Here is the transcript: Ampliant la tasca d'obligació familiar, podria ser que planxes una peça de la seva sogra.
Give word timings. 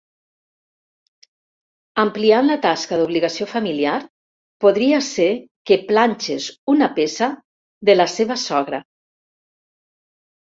Ampliant 2.03 2.47
la 2.51 2.55
tasca 2.63 2.97
d'obligació 3.01 3.47
familiar, 3.51 3.97
podria 4.65 5.01
ser 5.09 5.27
que 5.71 5.77
planxes 5.91 6.47
una 6.75 6.87
peça 6.97 7.29
de 7.91 7.97
la 7.99 8.07
seva 8.15 8.39
sogra. 8.45 8.81